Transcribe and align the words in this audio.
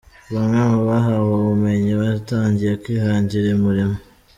Bamwe 0.33 0.59
mu 0.69 0.79
bahawe 0.87 1.31
ubumenyi 1.39 1.91
batangiye 2.01 2.71
kwihangira 2.83 3.47
umurimo. 3.57 3.97